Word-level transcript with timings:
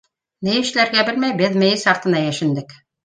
Ни 0.47 0.53
эшләргә 0.61 1.03
белмәй, 1.09 1.35
беҙ 1.41 1.59
мейес 1.65 1.85
артына 1.93 2.23
йәшендек. 2.31 2.75